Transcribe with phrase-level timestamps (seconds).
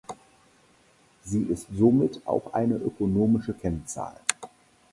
[1.23, 4.19] Sie ist somit auch eine ökonomische Kennzahl.